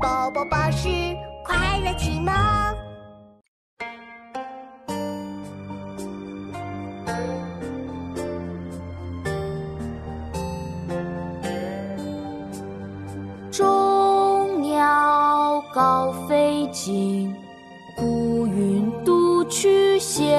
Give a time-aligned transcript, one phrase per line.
[0.00, 0.88] 宝宝巴士
[1.44, 2.32] 快乐启蒙。
[13.50, 17.34] 众鸟高飞尽，
[17.96, 20.38] 孤云独去闲。